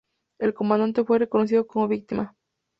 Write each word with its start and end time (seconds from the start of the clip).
El 0.39 0.55
comandante 0.55 1.03
fue 1.05 1.19
reconocido 1.19 1.67
como 1.67 1.87
víctima. 1.87 2.35